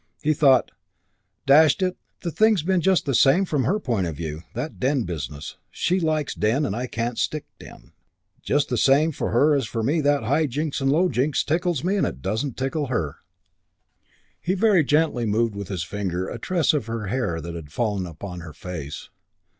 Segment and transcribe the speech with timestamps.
[0.23, 0.71] He thought,
[1.45, 4.41] "Dash it, the thing's been just the same from her point of view.
[4.55, 5.57] That den business.
[5.69, 7.91] She likes den, and I can't stick den.
[8.41, 11.83] Just the same for her as for me that High Jinks and Low Jinks tickles
[11.83, 13.17] me and doesn't tickle her."
[14.39, 18.07] He very gently moved with his finger a tress of her hair that had fallen
[18.07, 19.11] upon her face....